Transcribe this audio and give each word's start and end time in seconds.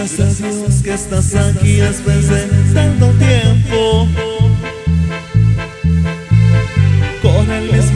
Gracias 0.00 0.40
a 0.40 0.48
Dios 0.48 0.82
que 0.82 0.94
estás 0.94 1.34
aquí 1.34 1.76
después 1.76 2.26
de 2.26 2.46
tanto 2.72 3.10
tiempo. 3.18 4.08
Con 7.20 7.50
el 7.50 7.70
mismo 7.70 7.89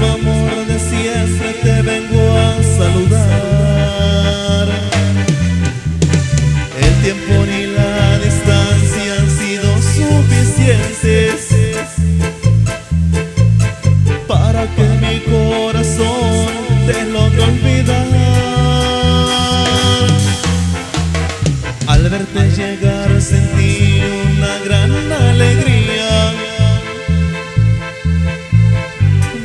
llegar 22.56 23.20
sentí 23.20 24.00
una 24.26 24.58
gran 24.64 25.12
alegría. 25.12 26.32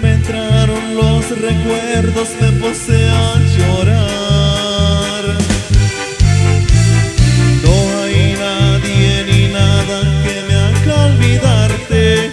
Me 0.01 0.13
entraron 0.13 0.95
los 0.95 1.29
recuerdos, 1.29 2.29
me 2.39 2.51
puse 2.61 3.09
a 3.09 3.33
llorar. 3.57 5.23
No 7.63 7.75
hay 8.01 8.35
nadie 8.45 9.11
ni 9.29 9.53
nada 9.53 9.97
que 10.23 10.35
me 10.47 10.55
haga 10.65 11.05
olvidarte. 11.05 12.31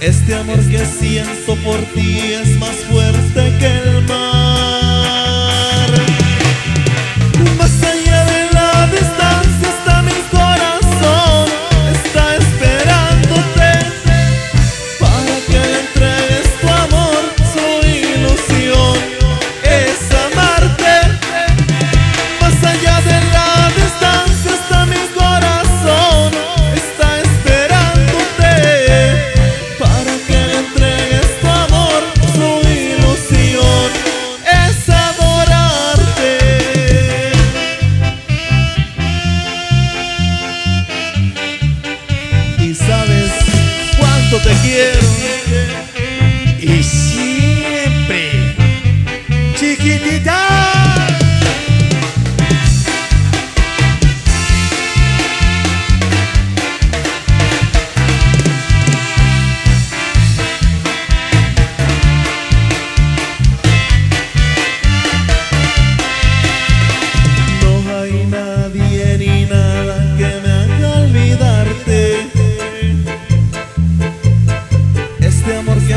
Este 0.00 0.34
amor 0.34 0.58
que 0.70 0.84
siento 0.84 1.54
por 1.64 1.80
ti 1.94 2.32
es 2.42 2.58
más 2.58 2.76
fuerte 2.90 3.52
que 3.58 3.66
el 3.66 4.02
mar. 4.08 4.43
Te 44.40 44.50
quiero. 44.62 44.93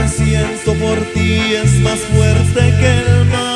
siento 0.07 0.73
por 0.75 0.99
ti 1.13 1.39
es 1.53 1.79
más 1.81 1.99
fuerte 1.99 2.59
que 2.79 2.99
el 2.99 3.25
mar. 3.25 3.46